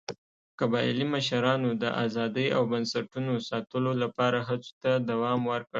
[0.59, 5.69] قبایلي مشرانو د ازادۍ او بنسټونو ساتلو لپاره هڅو ته دوام ورکړ.